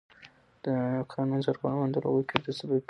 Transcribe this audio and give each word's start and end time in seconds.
د 0.65 0.67
قانون 1.13 1.39
سرغړونه 1.45 1.91
د 1.93 1.97
لغوه 2.03 2.23
کېدو 2.29 2.51
سبب 2.59 2.69
ګرځي. 2.71 2.79